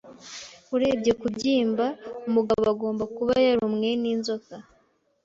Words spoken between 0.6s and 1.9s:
Urebye kubyimba,